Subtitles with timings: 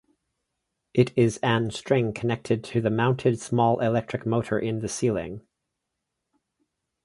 [0.95, 5.45] It is an string connected to the mounted small electric motor in the ceiling.